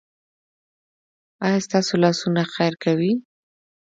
ایا 1.45 1.59
ستاسو 1.67 1.93
لاسونه 2.03 2.41
خیر 2.53 2.73
کوي؟ 2.83 3.13